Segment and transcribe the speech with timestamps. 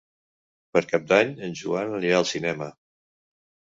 [0.77, 2.71] Per Cap d'Any en Joan anirà al cinema.